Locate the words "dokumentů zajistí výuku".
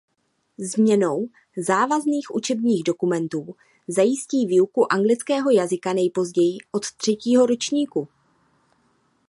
2.83-4.93